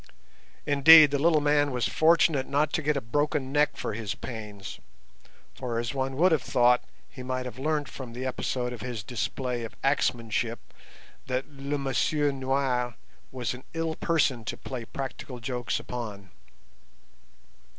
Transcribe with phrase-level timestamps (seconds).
[0.65, 4.79] Indeed, the little man was fortunate not to get a broken neck for his pains;
[5.53, 9.03] for, as one would have thought, he might have learnt from the episode of his
[9.03, 10.57] display of axemanship
[11.27, 12.95] that "le Monsieur noir"
[13.31, 16.31] was an ill person to play practical jokes upon.